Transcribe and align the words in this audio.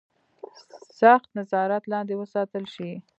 سخت 0.99 1.29
نظارت 1.39 1.83
لاندې 1.91 2.13
وساتل 2.17 2.63
شي. 2.73 2.91